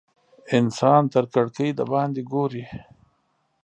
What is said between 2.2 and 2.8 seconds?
ګوري.